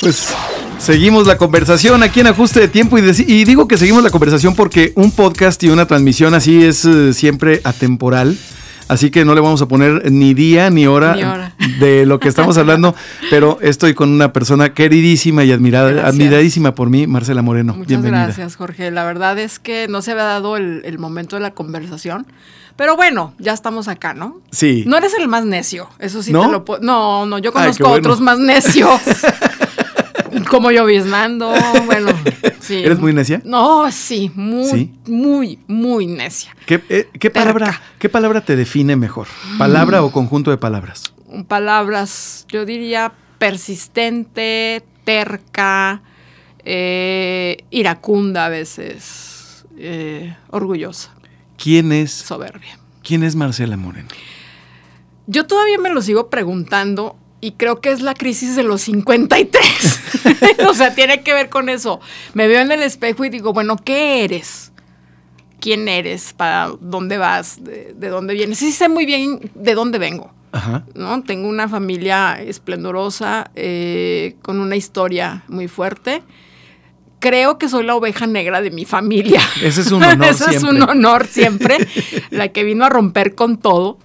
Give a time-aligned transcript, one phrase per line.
[0.00, 0.34] Pues
[0.78, 4.92] seguimos la conversación aquí en Ajuste de Tiempo y, digo que seguimos la conversación porque
[4.96, 8.36] un podcast y una transmisión así es eh, siempre atemporal.
[8.86, 11.52] Así que no le vamos a poner ni día ni hora, Ni hora.
[11.78, 12.94] de lo que estamos hablando,
[13.28, 16.14] pero estoy con una persona queridísima y admirada, Gracias.
[16.14, 17.74] admiradísima por mí, Marcela Moreno.
[17.74, 18.24] Muchas Bienvenida.
[18.24, 18.90] gracias, Jorge.
[18.90, 22.26] La verdad es que no se había dado el, el momento de la conversación.
[22.76, 24.40] Pero bueno, ya estamos acá, ¿no?
[24.52, 24.84] Sí.
[24.86, 26.42] No eres el más necio, eso sí ¿No?
[26.46, 26.80] te lo puedo.
[26.80, 29.00] No, no, yo Ay, conozco a otros más necios.
[30.48, 31.52] Como lloviznando,
[31.86, 32.10] bueno,
[32.60, 32.76] sí.
[32.76, 33.40] ¿Eres muy necia?
[33.44, 34.92] No, sí, muy, ¿Sí?
[35.06, 36.56] muy, muy necia.
[36.66, 37.80] ¿Qué, eh, qué palabra.
[37.98, 39.26] ¿Qué palabra te define mejor?
[39.58, 41.12] ¿Palabra o conjunto de palabras?
[41.46, 46.02] Palabras, yo diría persistente, terca,
[46.64, 51.14] eh, iracunda a veces, eh, orgullosa,
[51.56, 52.78] ¿Quién es, soberbia.
[53.02, 54.08] ¿Quién es Marcela Moreno?
[55.26, 60.00] Yo todavía me lo sigo preguntando y creo que es la crisis de los 53.
[60.68, 62.00] o sea, tiene que ver con eso.
[62.34, 64.72] Me veo en el espejo y digo, bueno, ¿qué eres?
[65.60, 66.32] ¿Quién eres?
[66.32, 67.62] ¿Para dónde vas?
[67.62, 68.58] ¿De, de dónde vienes?
[68.58, 70.32] Sí sé muy bien de dónde vengo.
[70.52, 70.84] Ajá.
[70.94, 71.22] ¿no?
[71.22, 76.22] Tengo una familia esplendorosa, eh, con una historia muy fuerte.
[77.20, 79.40] Creo que soy la oveja negra de mi familia.
[79.62, 81.76] Ese es un honor Ese es un honor siempre,
[82.30, 83.98] la que vino a romper con todo,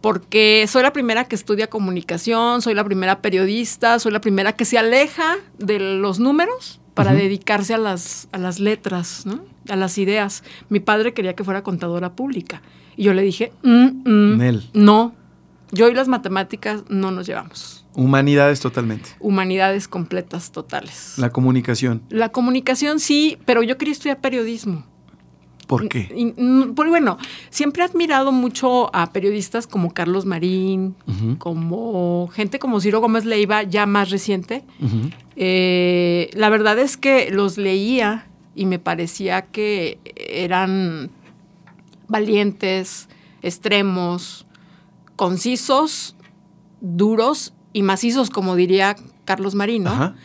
[0.00, 4.64] porque soy la primera que estudia comunicación, soy la primera periodista, soy la primera que
[4.64, 9.40] se aleja de los números para dedicarse a las, a las letras, ¿no?
[9.68, 10.42] a las ideas.
[10.68, 12.62] Mi padre quería que fuera contadora pública
[12.96, 15.14] y yo le dije, "Mm, mm, no,
[15.72, 17.86] yo y las matemáticas no nos llevamos.
[17.94, 19.10] Humanidades totalmente.
[19.20, 21.14] Humanidades completas, totales.
[21.16, 22.02] La comunicación.
[22.08, 24.84] La comunicación sí, pero yo quería estudiar periodismo.
[25.70, 26.12] ¿Por qué?
[26.16, 27.16] Y, mm, porque, bueno,
[27.48, 30.96] siempre he admirado mucho a periodistas como Carlos Marín,
[31.38, 34.64] como gente como Ciro Gómez Leiva, ya más reciente.
[35.36, 38.26] Eh, la verdad es que los leía
[38.56, 41.12] y me parecía que eran
[42.08, 43.08] valientes,
[43.40, 44.46] extremos,
[45.14, 46.16] concisos,
[46.80, 49.90] duros y macizos, como diría Carlos Marín, ¿no?
[49.90, 50.16] Ajá.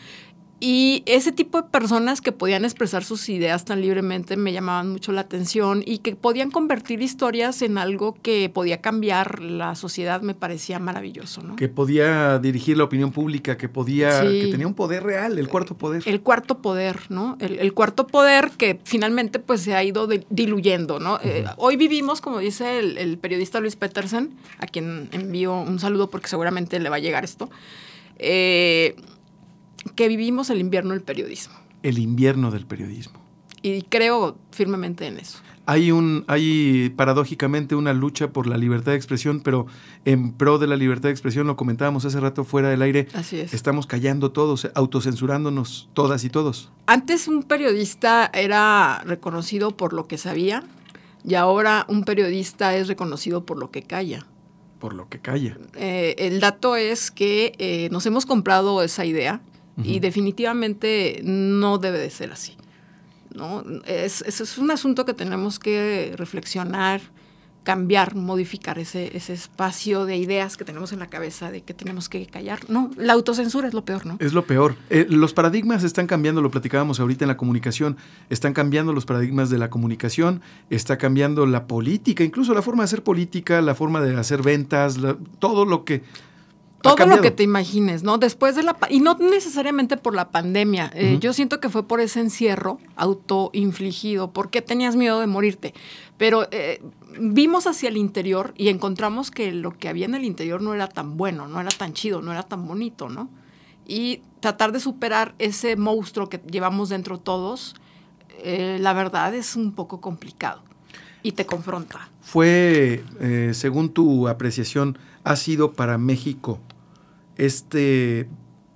[0.58, 5.12] Y ese tipo de personas que podían expresar sus ideas tan libremente me llamaban mucho
[5.12, 10.32] la atención y que podían convertir historias en algo que podía cambiar la sociedad me
[10.34, 11.56] parecía maravilloso, ¿no?
[11.56, 14.40] Que podía dirigir la opinión pública, que podía, Sí.
[14.40, 16.02] que tenía un poder real, el cuarto poder.
[16.06, 17.36] El cuarto poder, ¿no?
[17.38, 21.18] El, el cuarto poder que finalmente pues se ha ido de- diluyendo, ¿no?
[21.22, 26.08] Eh, hoy vivimos, como dice el, el periodista Luis Petersen, a quien envío un saludo
[26.08, 27.50] porque seguramente le va a llegar esto,
[28.18, 28.96] eh,
[29.94, 31.54] que vivimos el invierno del periodismo.
[31.82, 33.20] El invierno del periodismo.
[33.62, 35.40] Y creo firmemente en eso.
[35.68, 39.66] Hay un, hay paradójicamente una lucha por la libertad de expresión, pero
[40.04, 43.40] en pro de la libertad de expresión, lo comentábamos hace rato fuera del aire, Así
[43.40, 43.52] es.
[43.52, 46.70] estamos callando todos, autocensurándonos todas y todos.
[46.86, 50.62] Antes un periodista era reconocido por lo que sabía
[51.24, 54.24] y ahora un periodista es reconocido por lo que calla.
[54.78, 55.58] Por lo que calla.
[55.74, 59.40] Eh, el dato es que eh, nos hemos comprado esa idea
[59.82, 62.56] y definitivamente no debe de ser así.
[63.34, 63.62] ¿no?
[63.86, 67.00] Es, es, es un asunto que tenemos que reflexionar,
[67.62, 72.08] cambiar, modificar ese, ese espacio de ideas que tenemos en la cabeza de que tenemos
[72.08, 72.60] que callar.
[72.70, 74.16] No, la autocensura es lo peor, ¿no?
[74.20, 74.76] Es lo peor.
[74.88, 77.96] Eh, los paradigmas están cambiando, lo platicábamos ahorita en la comunicación,
[78.30, 82.86] están cambiando los paradigmas de la comunicación, está cambiando la política, incluso la forma de
[82.86, 86.02] hacer política, la forma de hacer ventas, la- todo lo que...
[86.94, 88.18] Todo lo que te imagines, ¿no?
[88.18, 88.76] Después de la...
[88.88, 90.90] Y no necesariamente por la pandemia.
[90.94, 91.18] Eh.
[91.20, 95.74] Yo siento que fue por ese encierro autoinfligido, porque tenías miedo de morirte.
[96.16, 96.80] Pero eh,
[97.18, 100.88] vimos hacia el interior y encontramos que lo que había en el interior no era
[100.88, 103.28] tan bueno, no era tan chido, no era tan bonito, ¿no?
[103.86, 107.74] Y tratar de superar ese monstruo que llevamos dentro todos,
[108.42, 110.62] eh, la verdad es un poco complicado.
[111.22, 112.08] Y te confronta.
[112.20, 116.60] Fue, eh, según tu apreciación, ha sido para México
[117.36, 118.28] este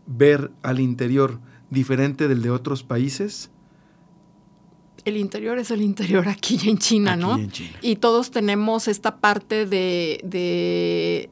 [0.06, 1.38] ver al interior
[1.70, 3.50] diferente del de otros países?
[5.04, 7.36] El interior es el interior aquí en China, Aquí ¿no?
[7.38, 7.78] en China.
[7.80, 11.30] Y todos tenemos esta parte de, de-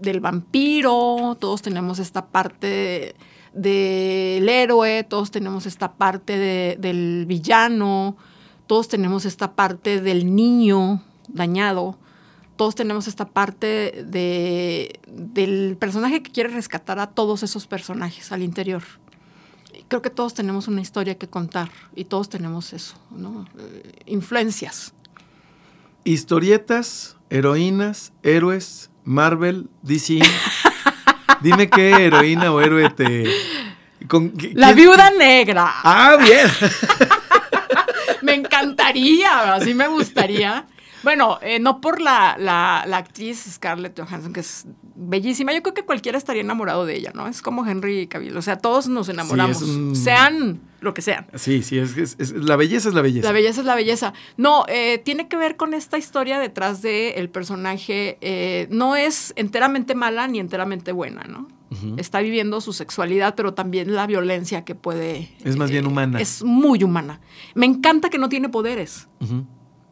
[0.00, 3.14] del vampiro, todos tenemos esta parte de-
[3.54, 8.16] del héroe, todos tenemos esta parte de- del villano,
[8.66, 11.96] todos tenemos esta parte del niño dañado,
[12.56, 18.42] todos tenemos esta parte de, del personaje que quiere rescatar a todos esos personajes al
[18.42, 18.82] interior.
[19.88, 23.44] Creo que todos tenemos una historia que contar y todos tenemos eso, ¿no?
[23.58, 24.94] Eh, influencias.
[26.04, 30.20] Historietas, heroínas, héroes, Marvel, DC.
[31.40, 33.24] Dime qué heroína o héroe te.
[34.08, 35.70] con- La ¿quién- viuda negra.
[35.82, 36.46] Ah, bien.
[38.22, 40.66] Me encantaría, así me gustaría.
[41.04, 44.66] Bueno, eh, no por la, la- la actriz Scarlett Johansson, que es
[44.96, 45.52] bellísima.
[45.52, 47.28] Yo creo que cualquiera estaría enamorado de ella, ¿no?
[47.28, 48.36] Es como Henry Cavill.
[48.36, 49.58] O sea, todos nos enamoramos.
[49.58, 51.26] Sí, es un- Sean lo que sean.
[51.34, 53.26] Sí, sí, es, es- es- la belleza es la belleza.
[53.28, 54.12] La belleza es la belleza.
[54.36, 58.18] No, eh, tiene que ver con esta historia detrás del personaje.
[58.20, 61.48] eh, no es enteramente mala ni enteramente buena, ¿no?
[61.96, 65.16] Está viviendo su sexualidad, pero también la violencia que puede.
[65.16, 66.20] eh, Es más bien humana.
[66.20, 67.20] Es muy humana.
[67.56, 69.08] Me encanta que no tiene poderes.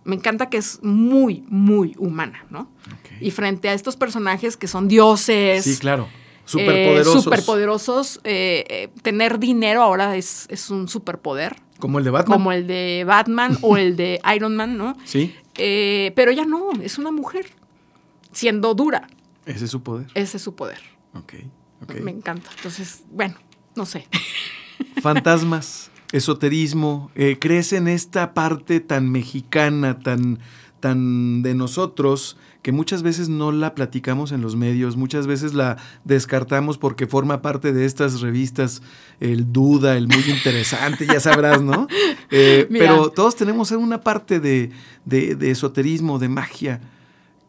[0.04, 2.70] Me encanta que es muy, muy humana, ¿no?
[3.20, 5.62] Y frente a estos personajes que son dioses.
[5.64, 6.08] Sí, claro.
[6.10, 7.24] eh, Superpoderosos.
[7.24, 12.36] superpoderosos, eh, eh, tener dinero ahora es, es un superpoder Como el de Batman.
[12.38, 14.96] como el de Batman o el de Iron Man, ¿no?
[15.04, 17.46] Sí, Eh, pero ella no, es una mujer,
[18.32, 19.06] siendo dura,
[19.46, 20.06] ese es su poder.
[20.14, 20.80] ese es su poder.
[21.14, 21.34] Ok,
[21.82, 21.94] ok.
[22.00, 22.50] Me encanta.
[22.56, 23.34] Entonces, bueno,
[23.76, 24.08] no sé.
[25.00, 30.38] Fantasmas, esoterismo, eh, ¿crees en esta parte tan mexicana, tan,
[30.80, 35.78] tan de nosotros, que muchas veces no la platicamos en los medios, muchas veces la
[36.04, 38.82] descartamos porque forma parte de estas revistas,
[39.18, 41.88] el duda, el muy interesante, ya sabrás, ¿no?
[42.30, 44.70] Eh, pero todos tenemos una parte de,
[45.04, 46.80] de- de esoterismo, de magia.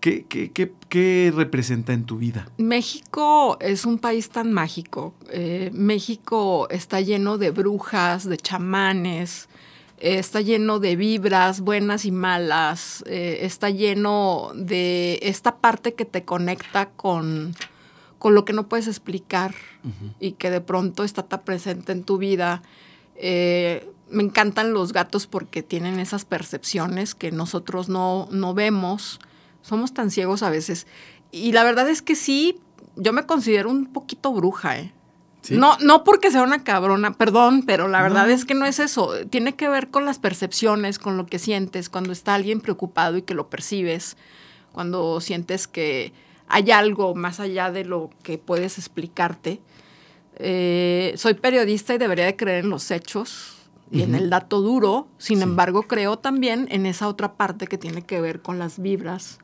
[0.04, 2.46] ¿Qué, qué, qué- qué representa en tu vida?
[2.58, 5.14] México es un país tan mágico.
[5.32, 9.48] Eh, México está lleno de brujas, de chamanes,
[10.00, 16.04] eh, está lleno de vibras buenas y malas, eh, está lleno de esta parte que
[16.04, 17.56] te conecta con,
[18.20, 19.56] con lo que no puedes explicar
[20.20, 22.62] y que de pronto está tan presente en tu vida.
[23.22, 29.22] Me encantan los gatos porque tienen esas percepciones que nosotros no, no vemos.
[29.64, 30.86] Somos tan ciegos a veces.
[31.32, 32.60] Y la verdad es que sí,
[32.96, 34.94] yo me considero un poquito bruja, ¿eh?
[35.42, 35.58] ¿Sí?
[35.58, 38.32] No, no porque sea una cabrona, perdón, pero la verdad No.
[38.34, 39.10] es que no es eso.
[39.30, 43.24] Tiene que ver con las percepciones, con lo que sientes, cuando está alguien preocupado y
[43.24, 44.16] que lo percibes,
[44.72, 46.14] cuando sientes que
[46.48, 49.60] hay algo más allá de lo que puedes explicarte.
[50.38, 53.56] Eh, soy periodista y debería de creer en los hechos
[53.92, 55.08] y en el dato duro.
[55.18, 55.44] Sin Sí.
[55.44, 59.40] embargo, creo también en esa otra parte que tiene que ver con las vibras,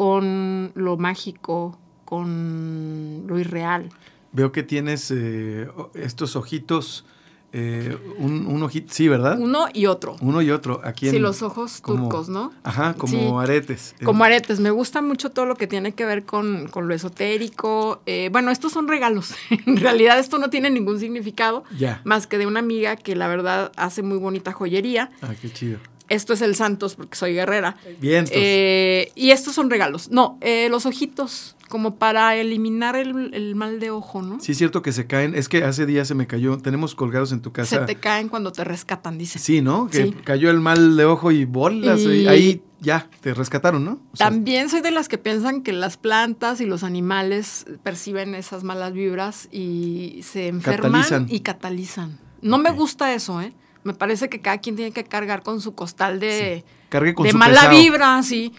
[0.00, 3.88] con lo mágico, con lo irreal.
[4.32, 7.06] Veo que tienes eh, estos ojitos,
[7.54, 9.38] eh, un, un ojito, sí, ¿verdad?
[9.40, 10.16] Uno y otro.
[10.20, 10.82] Uno y otro.
[10.84, 12.52] Aquí Sí, en- los ojos como- turcos, ¿no?
[12.62, 13.26] Ajá, como Sí.
[13.50, 13.94] aretes.
[13.98, 16.94] Eh, Como aretes, me gusta mucho todo lo que tiene que ver con, con lo
[16.94, 18.02] esotérico.
[18.04, 19.34] Eh, bueno, estos son regalos.
[19.66, 22.02] en realidad esto no tiene ningún significado, Ya.
[22.04, 25.10] más que de una amiga que la verdad hace muy bonita joyería.
[25.22, 25.78] Ah, qué chido.
[26.08, 27.76] Esto es el Santos porque soy guerrera.
[28.00, 30.10] Bien, Eh, y estos son regalos.
[30.10, 34.38] No, eh, los ojitos, como para eliminar el, el mal de ojo, ¿no?
[34.40, 35.34] Sí, es cierto que se caen.
[35.34, 36.58] Es que hace días se me cayó.
[36.58, 37.86] Tenemos colgados en tu Se casa.
[37.86, 39.38] te caen cuando te rescatan, dice.
[39.40, 39.88] Sí, ¿no?
[39.88, 40.12] Que Sí.
[40.24, 42.00] cayó el mal de ojo y bolas.
[42.02, 44.00] Y- y Ahí ya, te rescataron, ¿no?
[44.12, 48.36] O sea, También soy de las que piensan que las plantas y los animales perciben
[48.36, 51.26] esas malas vibras y se enferman Catalizan.
[51.28, 52.18] y catalizan.
[52.42, 53.52] No me gusta eso, ¿eh?
[53.86, 57.30] Me parece que cada quien tiene que cargar con su costal de, cargue con de
[57.30, 57.78] su mala pesado.
[57.78, 58.52] vibra, sí.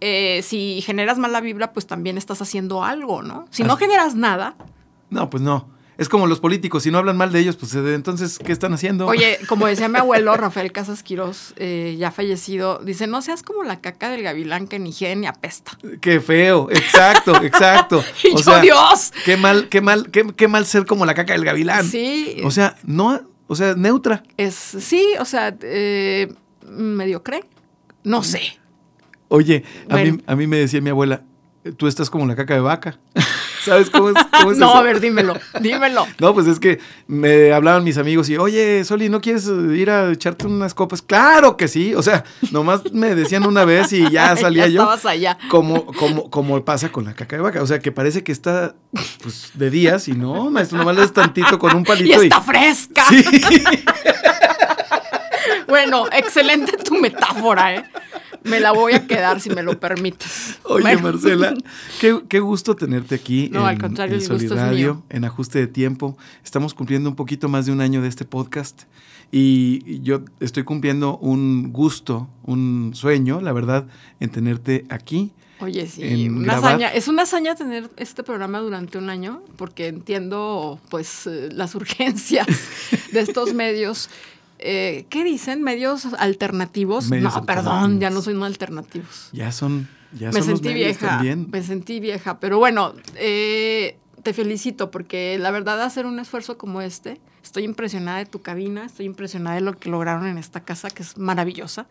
[0.00, 3.46] Eh, si generas mala vibra, pues también estás haciendo algo, ¿no?
[3.50, 4.54] Si no generas nada,
[5.10, 5.68] No, pues no.
[5.96, 6.84] Es como los políticos.
[6.84, 9.08] Si no hablan mal de ellos, pues eh, entonces, ¿qué están haciendo?
[9.08, 13.64] Oye, como decía mi abuelo Rafael Casas Quirós, eh, ya fallecido, dice, no seas como
[13.64, 15.72] la caca del gavilán que ni hiede ni apesta.
[16.00, 16.70] Qué feo.
[16.70, 18.04] Exacto, exacto.
[18.22, 19.12] Y yo, Dios.
[19.24, 21.84] Qué mal, qué mal, qué, qué mal ser como la caca del gavilán.
[21.84, 22.42] Sí.
[22.44, 24.22] O sea, no, o sea, neutra.
[24.36, 26.32] Es, sí, o sea, eh,
[26.64, 27.44] mediocre.
[28.04, 28.40] No sé.
[29.28, 31.22] Oye, a, mí, a mí me decía mi abuela,
[31.76, 32.98] tú estás como la caca de vaca.
[33.64, 34.76] ¿Sabes cómo es, cómo es no, eso?
[34.76, 36.06] a ver, dímelo, dímelo.
[36.18, 40.10] No, pues es que me hablaban mis amigos y, oye, Soli, ¿no quieres ir a
[40.10, 41.00] echarte unas copas?
[41.02, 41.94] Claro que sí.
[41.94, 44.80] O sea, nomás me decían una vez y ya salía ya yo.
[44.82, 45.38] estabas allá.
[45.48, 47.62] Como, como, como pasa con la caca de vaca.
[47.62, 48.74] O sea, que parece que está
[49.22, 52.26] pues, de días y no, maestro, nomás le das tantito con un palito y.
[52.26, 53.04] está fresca.
[53.08, 53.24] Sí.
[55.68, 57.84] Bueno, excelente tu metáfora, ¿eh?
[58.48, 60.58] Me la voy a quedar si me lo permites.
[60.64, 61.00] Oye, Bueno.
[61.02, 61.54] Marcela,
[62.00, 65.02] qué, qué gusto tenerte aquí No, en, al contrario, en el gusto es Soliradio, mío.
[65.10, 66.16] en Ajuste de Tiempo.
[66.44, 68.82] Estamos cumpliendo un poquito más de un año de este podcast
[69.30, 73.86] y yo estoy cumpliendo un gusto, un sueño, la verdad,
[74.20, 75.32] en tenerte aquí.
[75.60, 76.64] Oye, sí, una grabar.
[76.74, 76.88] hazaña.
[76.94, 82.46] Es una hazaña tener este programa durante un año, porque entiendo, pues, eh, las urgencias
[83.12, 84.08] de estos medios.
[84.58, 85.62] Eh, ¿Qué dicen?
[85.62, 87.08] ¿Medios alternativos?
[87.08, 89.30] Medios no, perdón, ya no soy no alternativos.
[89.32, 91.48] Ya son, ya me son los sentí medios vieja, también.
[91.50, 96.82] me sentí vieja, pero bueno, eh, te felicito porque la verdad hacer un esfuerzo como
[96.82, 100.90] este, estoy impresionada de tu cabina, estoy impresionada de lo que lograron en esta casa,
[100.90, 101.86] que es maravillosa,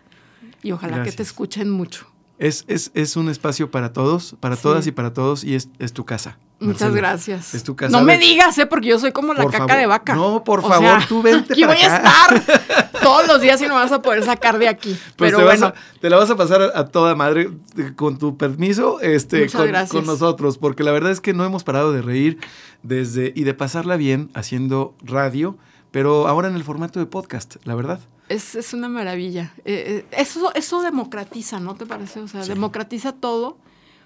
[0.62, 2.08] y ojalá que te escuchen mucho.
[2.40, 4.62] Es, es, es un espacio para todos, para Sí.
[4.62, 6.38] todas y para todos, y es, es tu casa.
[6.60, 7.54] Muchas gracias.
[7.54, 7.92] Es tu casa.
[7.98, 8.66] No me digas, ¿eh?
[8.66, 9.80] Porque yo soy como la Por caca favor.
[9.80, 10.16] de vaca.
[10.16, 13.62] No, por O favor, sea, tú vente Aquí para voy a estar todos los días
[13.62, 14.98] y no vas a poder sacar de aquí.
[15.16, 18.18] Pues Pero te, bueno, a- te la vas a pasar a, toda madre eh, con
[18.18, 22.02] tu permiso este, con, con nosotros, porque la verdad es que no hemos parado de
[22.02, 22.40] reír
[22.82, 25.58] desde y de pasarla bien haciendo radio,
[25.98, 28.00] pero ahora en el formato de podcast, la verdad.
[28.30, 29.52] es, es una maravilla.
[29.66, 32.20] Eh, eh, eso, eso democratiza, ¿no te parece?
[32.20, 32.50] O sea, Sí.
[32.50, 33.58] democratiza todo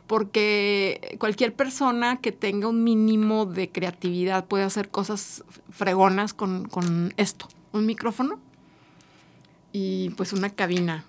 [0.08, 7.14] porque cualquier persona que tenga un mínimo de creatividad puede hacer cosas fregonas con, con
[7.18, 7.50] esto.
[7.74, 8.40] Un micrófono
[9.74, 11.04] y pues una cabina.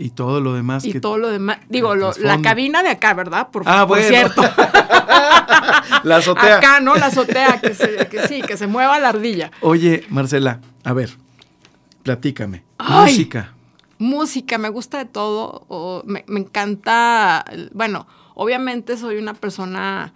[0.00, 1.58] Y todo lo demás Y que todo lo demás.
[1.68, 3.48] Digo, lo- la cabina de acá, ¿verdad?
[3.50, 4.06] Por, Ah, por bueno.
[4.08, 4.42] cierto.
[6.04, 6.58] la azotea.
[6.58, 6.94] Acá, ¿no?
[6.96, 9.50] La azotea, que, se- que sí, que se mueva la ardilla.
[9.60, 11.10] Oye, Marcela, a ver,
[12.02, 12.62] platícame.
[12.78, 13.12] Ay.
[13.12, 13.54] Música.
[13.98, 15.64] Música, me gusta de todo.
[15.68, 17.44] o me, me encanta.
[17.72, 20.12] Bueno, obviamente soy una persona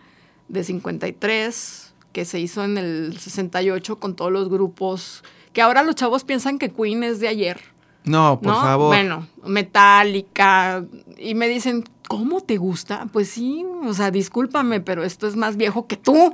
[0.49, 5.25] de 53 que se hizo en el 68 con todos los grupos.
[5.53, 7.61] Que ahora los chavos piensan que Queen es de ayer.
[8.04, 8.61] No, por ¿no?
[8.61, 8.88] favor.
[8.88, 10.85] Bueno, Metallica.
[11.18, 13.06] Y me dicen, ¿cómo te gusta?
[13.12, 16.30] Pues sí, o sea, discúlpame, pero esto es más viejo que tú.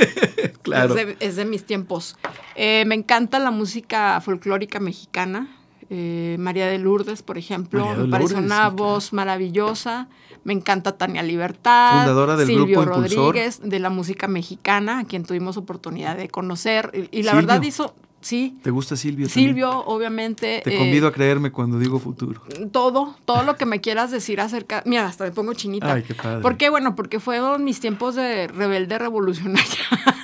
[0.62, 0.94] claro.
[0.96, 2.16] Es de, es de mis tiempos.
[2.54, 5.56] Eh, me encanta la música folclórica mexicana.
[5.92, 8.76] Eh, María de Lourdes, por ejemplo, María me parece una sí, claro.
[8.76, 10.08] voz maravillosa.
[10.44, 13.18] Me encanta Tania Libertad, Fundadora del Silvio grupo Impulsor.
[13.26, 16.92] Rodríguez, de la música mexicana, a quien tuvimos oportunidad de conocer.
[16.94, 17.46] Y, y la Silvio.
[17.48, 19.26] verdad hizo, sí, ¿Te gusta Silvio?
[19.26, 19.48] también?
[19.48, 20.60] Silvio, obviamente.
[20.64, 22.42] Te eh, convido a creerme cuando digo futuro.
[22.72, 24.82] todo, todo lo que me quieras decir acerca.
[24.86, 25.92] Mira, hasta me pongo chinita.
[25.92, 26.40] Ay, qué padre.
[26.40, 26.70] ¿Por qué?
[26.70, 29.64] Bueno, porque fueron mis tiempos de rebelde revolucionaria.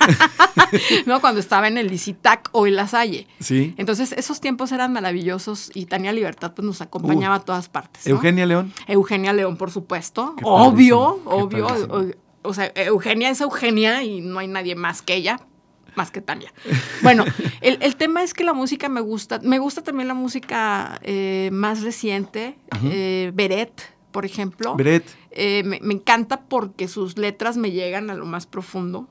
[1.05, 1.21] ¿No?
[1.21, 3.27] Cuando estaba en el Licitac o en La Salle.
[3.39, 3.73] Sí.
[3.77, 8.05] Entonces, esos tiempos eran maravillosos y Tania Libertad pues, nos acompañaba a todas partes.
[8.05, 8.11] ¿no?
[8.15, 8.73] Eugenia León.
[8.87, 10.35] Eugenia León, por supuesto.
[10.37, 12.15] Qué obvio, padrísimo, obvio.
[12.41, 15.39] o sea, Eugenia es Eugenia y no hay nadie más que ella,
[15.97, 16.53] más que Tania.
[17.01, 17.25] Bueno,
[17.61, 19.39] el, el tema es que la música me gusta.
[19.43, 22.57] Me gusta también la música eh, más reciente.
[22.83, 24.75] eh, Beret, por ejemplo.
[24.75, 25.05] Brett.
[25.31, 29.07] Eh, me, me encanta porque sus letras me llegan a lo más profundo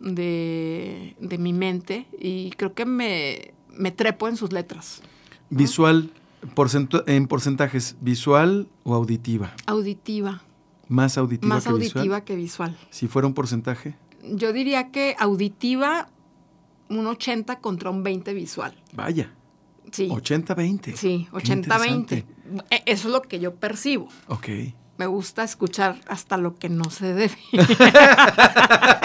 [0.00, 5.02] de, de mi mente y creo que me, me trepo en sus letras.
[5.50, 6.10] Visual,
[6.54, 9.52] porcento- en porcentajes, visual o auditiva.
[9.66, 10.42] Auditiva,
[10.88, 12.24] Más auditiva más que auditiva visual.
[12.24, 12.76] que visual.
[12.90, 16.08] Si fuera un porcentaje, Yo diría que auditiva
[16.88, 18.74] un 80 contra un 20 visual.
[18.92, 19.32] vaya,
[19.90, 20.08] Sí.
[20.10, 20.94] 80-20.
[20.96, 21.52] Sí, Qué 80-20.
[21.56, 22.26] interesante.
[22.70, 24.08] E- Eso es lo que yo percibo.
[24.26, 24.48] Ok.
[24.98, 27.38] Me gusta escuchar hasta lo que no se debe.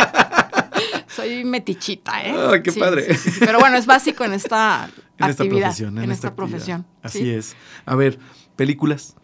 [1.07, 2.33] Soy metichita, ¿eh?
[2.51, 3.13] Ay, qué padre.
[3.15, 5.97] sí, sí, Pero bueno, es básico en esta En esta profesión.
[5.99, 6.35] En, esta, actividad.
[6.35, 6.85] profesión.
[7.03, 7.29] Así sí.
[7.29, 7.55] es.
[7.85, 8.17] A ver,
[8.55, 9.15] películas,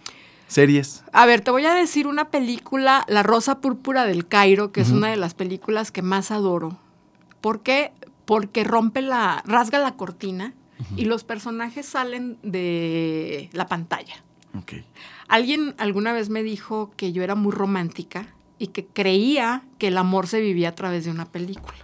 [0.48, 1.04] series.
[1.12, 4.92] A ver, te voy a decir una película, La Rosa Púrpura del Cairo, que es
[4.92, 6.78] una de las películas que más adoro.
[7.42, 7.92] ¿Por qué?
[8.30, 10.54] Porque rompe la, rasga la cortina
[10.96, 14.24] y los personajes salen de la pantalla.
[15.28, 18.28] Alguien alguna vez me dijo que yo era muy romántica
[18.60, 21.80] y que creía que el amor se vivía a través de una película.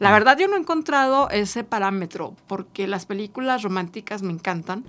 [0.00, 4.84] La verdad yo no he encontrado ese parámetro porque las películas románticas me encantan.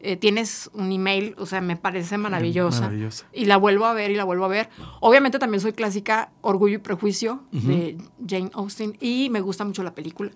[0.00, 2.82] Eh, tienes un email, o sea, me parece maravillosa.
[2.82, 3.26] Maravillosa.
[3.32, 4.68] Y la vuelvo a ver y la vuelvo a ver.
[5.00, 9.94] Obviamente también soy clásica Orgullo y Prejuicio de Jane Austen y me gusta mucho la
[9.94, 10.30] película.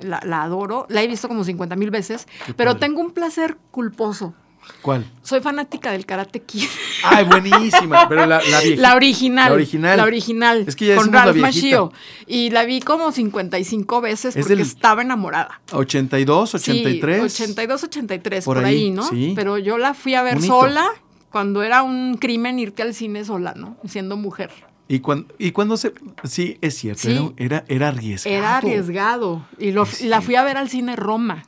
[0.00, 2.80] La, la adoro, la he visto como 50 mil veces, Qué pero padre.
[2.88, 4.34] tengo un placer culposo.
[4.82, 5.04] ¿Cuál?
[5.22, 6.68] Soy fanática del Karate Kid.
[7.04, 8.08] Ay, buenísima.
[8.08, 8.60] Pero la, la.
[8.76, 9.48] La original.
[9.48, 9.96] La original.
[9.96, 10.64] La original.
[10.66, 11.36] Es que ya con Ralph.
[11.36, 11.92] Macchio.
[12.26, 15.60] Y la vi como 55 veces Es porque del- estaba enamorada.
[15.72, 17.32] 82, 83.
[17.32, 19.02] Sí, 82, 83, Por por, ahí, ahí, ¿no?
[19.08, 19.32] sí.
[19.36, 20.86] Pero yo la fui a ver sola
[21.30, 23.76] cuando era un crimen irte al cine sola, ¿no?
[23.86, 24.50] Siendo mujer.
[24.88, 25.92] Y cuando, y cuando se.
[26.24, 27.02] Sí, es cierto.
[27.02, 27.32] Sí.
[27.36, 28.36] Era, era, era arriesgado.
[28.36, 29.46] Era arriesgado.
[29.58, 31.44] Y lo- la fui a ver al cine Roma.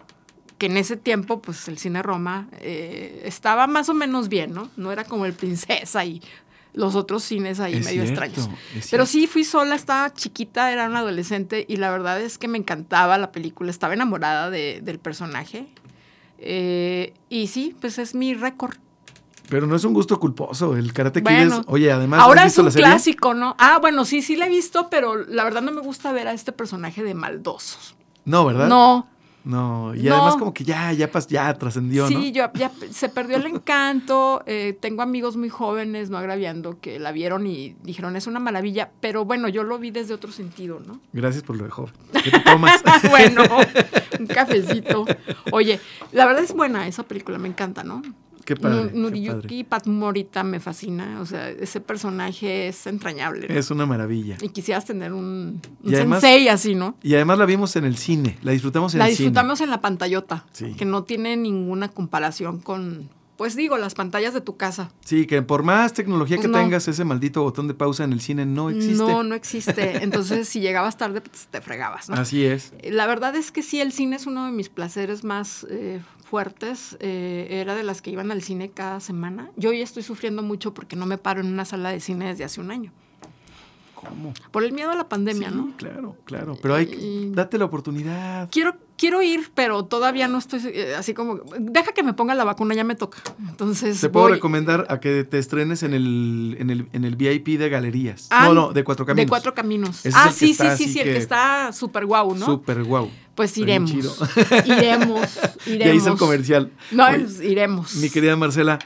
[0.63, 4.71] Que en ese tiempo, pues el cine Roma eh, estaba más o menos bien, ¿no?
[4.77, 6.23] No era como el Princesa y
[6.73, 8.49] los otros cines ahí Es medio cierto, extraños.
[8.89, 12.59] Pero sí, fui sola, estaba chiquita, era una adolescente y la verdad es que me
[12.59, 15.67] encantaba la película, estaba enamorada de- del personaje.
[16.39, 18.77] Eh, y sí, pues es mi récord.
[19.49, 20.77] Pero no es un gusto culposo.
[20.77, 21.67] El Karate Kid Bueno, es.
[21.67, 22.21] Oye, además.
[22.21, 23.57] ahora ¿has es un la clásico, ¿no?
[23.59, 26.33] Ah, bueno, sí, sí la he visto, pero la verdad no me gusta ver a
[26.33, 27.97] este personaje de maldosos.
[28.25, 28.69] No, ¿verdad?
[28.69, 29.09] No,
[29.45, 29.95] No.
[29.95, 30.15] Y No.
[30.15, 32.23] además, como que ya, ya, ya trascendió, sí, ¿no?
[32.27, 34.43] yo, ya se perdió el encanto.
[34.47, 38.91] eh, tengo amigos muy jóvenes, no agraviando, que la vieron y dijeron es una maravilla,
[39.01, 41.01] pero bueno, yo lo vi desde otro sentido, ¿no?
[41.13, 41.93] Gracias por lo de joven.
[42.23, 42.83] ¿Qué te tomas?
[43.11, 43.43] bueno,
[44.19, 45.05] un cafecito.
[45.51, 45.81] Oye,
[46.13, 48.03] la verdad es buena esa película, me encanta, ¿no?
[48.45, 48.91] Qué padre.
[48.95, 53.47] Noriyuki Patmorita me fascina, o sea, ese personaje es entrañable.
[53.49, 53.55] ¿no?
[53.55, 54.37] Es una maravilla.
[54.41, 56.97] Y quisieras tener un, un Y además- sensei así, ¿no?
[57.03, 58.39] Y además la vimos en el cine.
[58.43, 59.29] La disfrutamos en La el cine.
[59.29, 60.75] disfrutamos en la pantallota, Sí.
[60.75, 63.09] que no tiene ninguna comparación con,
[63.43, 64.93] pues digo, las pantallas de tu casa.
[65.05, 66.59] Sí, que por más tecnología Pues que no.
[66.59, 68.95] tengas, ese maldito botón de pausa en el cine no existe.
[68.95, 70.05] No, no existe.
[70.05, 72.15] Entonces, si llegabas tarde, pues, te fregabas, ¿no?
[72.15, 72.73] Así es.
[72.89, 76.97] La verdad es que sí, el cine es uno de mis placeres más eh, fuertes.
[77.01, 79.51] Eh, era de las que iban al cine cada semana.
[79.57, 82.45] Yo hoy estoy sufriendo mucho porque no me paro en una sala de cine desde
[82.45, 82.93] hace un año.
[83.97, 84.35] ¿Cómo?
[84.51, 85.73] Por el miedo a la pandemia, Sí, ¿no?
[85.77, 86.57] Claro, claro.
[86.61, 88.49] Pero hay que- Y- date la oportunidad.
[88.51, 91.41] Quiero, quiero ir, pero todavía no estoy eh, así como.
[91.59, 93.19] Deja que me ponga la vacuna, ya me toca.
[93.49, 94.01] Entonces.
[94.01, 97.59] Te puedo voy- recomendar a que te estrenes en el, en el, en el VIP
[97.59, 98.29] de galerías.
[98.31, 99.27] Ah, no, no, de cuatro caminos.
[99.27, 100.07] De cuatro caminos.
[100.07, 102.47] Ese ah, sí, sí, sí, sí, el que- está súper guau, ¿no?
[102.47, 103.11] Súper guau.
[103.35, 103.91] Pues iremos.
[103.91, 104.15] chido.
[104.67, 105.29] Iremos.
[105.67, 105.97] Ya Iremos.
[105.97, 106.71] hice el comercial.
[106.93, 107.97] No, Oye, pues, iremos.
[107.97, 108.79] mi querida Marcela,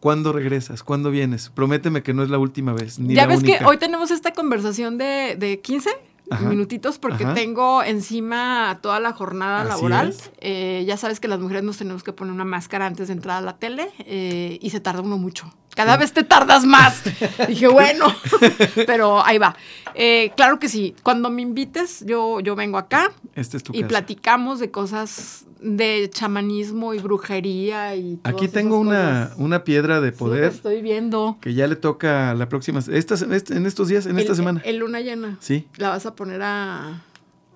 [0.00, 0.82] ¿cuándo regresas?
[0.82, 1.50] ¿Cuándo vienes?
[1.50, 2.98] Prométeme que no es la última vez.
[3.00, 3.58] Ni ya la ves única.
[3.58, 5.90] que hoy tenemos esta conversación de, de 15
[6.30, 6.48] Ajá.
[6.48, 7.34] minutitos porque Ajá.
[7.34, 10.14] tengo encima toda la jornada Así laboral.
[10.38, 13.38] Eh, ya sabes que las mujeres nos tenemos que poner una máscara antes de entrar
[13.38, 15.52] a la tele eh, y se tarda uno mucho.
[15.84, 17.02] Cada vez te tardas más.
[17.48, 18.06] Dije, bueno,
[18.86, 19.56] pero ahí va.
[19.94, 20.94] Eh, claro que sí.
[21.02, 23.88] Cuando me invites, yo, yo vengo acá Esta es tu y casa.
[23.88, 30.16] platicamos de cosas de chamanismo y brujería y Aquí tengo una, una piedra de Sí,
[30.18, 31.38] poder te estoy viendo.
[31.40, 32.80] que ya le toca la próxima.
[32.80, 33.14] Este-
[33.54, 34.60] en estos días, en esta semana.
[34.64, 35.36] El luna llena.
[35.40, 35.66] sí.
[35.76, 37.02] La vas a poner a,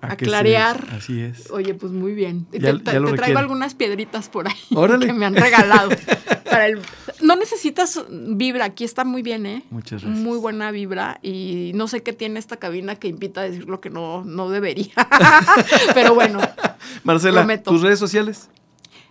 [0.05, 0.87] a se- clarear.
[0.91, 1.49] así es.
[1.51, 2.47] Oye, pues muy bien.
[2.51, 5.05] Ya- te ya traigo algunas piedritas por ahí Órale.
[5.07, 5.89] que me han regalado.
[6.45, 6.79] Para el-
[7.21, 9.63] no necesitas vibra, aquí está muy bien, ¿eh?
[9.71, 10.23] Muchas gracias.
[10.23, 13.81] Muy buena vibra y no sé qué tiene esta cabina que invita a decir lo
[13.81, 14.93] que no, no debería.
[15.93, 16.39] Pero bueno,
[17.03, 17.71] Marcela, prometo.
[17.71, 18.49] ¿tus redes sociales?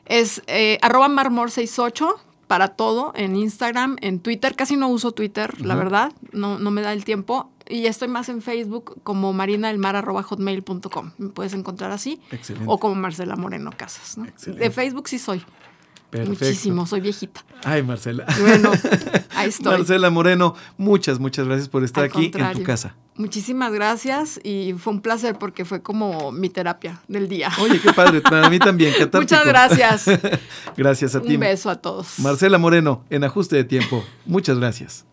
[0.06, 2.14] es eh, arroba marmor68
[2.46, 4.54] para todo en Instagram, en Twitter.
[4.54, 7.50] Casi no uso Twitter, la verdad, no, no me da el tiempo.
[7.68, 11.12] Y estoy más en Facebook como marinadelmar.hotmail.com.
[11.18, 12.20] Me puedes encontrar así.
[12.30, 12.66] Excelente.
[12.68, 14.18] O como Marcela Moreno Casas.
[14.46, 15.42] De Facebook sí soy.
[16.10, 16.44] Perfecto.
[16.44, 17.44] Muchísimo, soy viejita.
[17.64, 18.24] Ay, Marcela.
[18.40, 18.70] Bueno,
[19.30, 19.78] ahí estoy.
[19.78, 22.94] Marcela Moreno, muchas, muchas gracias por estar Al aquí en tu casa.
[23.16, 27.50] Muchísimas gracias y fue un placer porque fue como mi terapia del día.
[27.60, 28.92] Oye, qué padre, para mí también.
[28.98, 29.22] catártico.
[29.22, 30.04] Muchas gracias.
[30.76, 31.34] Gracias a ti.
[31.34, 32.20] Un beso a todos.
[32.20, 34.04] Marcela Moreno, en ajuste de tiempo.
[34.24, 35.04] Muchas gracias.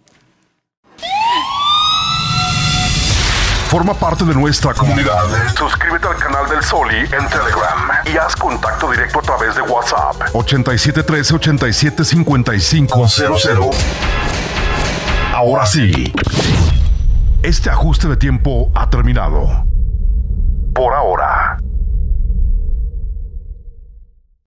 [3.71, 5.23] Forma parte de nuestra comunidad.
[5.57, 10.13] Suscríbete al canal del Soli en Telegram y haz contacto directo a través de WhatsApp.
[10.33, 13.77] 8713 875500.
[15.33, 16.13] Ahora sí.
[17.43, 19.47] Este ajuste de tiempo ha terminado.
[20.75, 21.40] Por ahora.